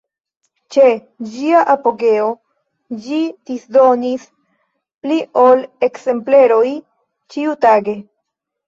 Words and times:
Ĉe 0.75 0.85
ĝia 1.33 1.59
apogeo, 1.73 2.31
ĝi 3.05 3.19
disdonis 3.51 4.27
pli 5.05 5.23
ol 5.47 5.63
ekzempleroj 5.91 6.69
ĉiutage. 7.35 8.01